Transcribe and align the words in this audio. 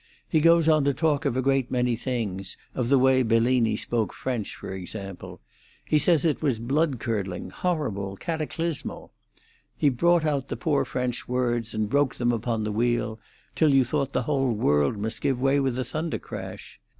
He 0.27 0.39
goes 0.41 0.67
on 0.67 0.83
to 0.85 0.95
talk 0.95 1.25
of 1.25 1.37
a 1.37 1.43
great 1.43 1.69
many 1.69 1.95
things— 1.95 2.57
of 2.73 2.89
the 2.89 2.97
way 2.97 3.21
Bellini 3.21 3.75
spoke 3.75 4.13
French, 4.15 4.55
for 4.55 4.73
example. 4.73 5.41
He 5.85 5.99
says 5.99 6.25
it 6.25 6.41
was 6.41 6.59
bloodcurdling, 6.59 7.51
horrible, 7.51 8.17
cataclysmal. 8.17 9.11
He 9.77 9.89
brought 9.89 10.25
out 10.25 10.47
the 10.47 10.57
poor 10.57 10.85
French 10.85 11.27
words 11.27 11.75
and 11.75 11.87
broke 11.87 12.15
them 12.15 12.31
upon 12.31 12.63
the 12.63 12.71
wheel, 12.71 13.19
till 13.53 13.75
you 13.75 13.85
thought 13.85 14.11
the 14.11 14.23
whole 14.23 14.53
world 14.53 14.97
must 14.97 15.21
give 15.21 15.39
way 15.39 15.59
with 15.59 15.77
a 15.77 15.83
thunder 15.83 16.17
crash. 16.17 16.79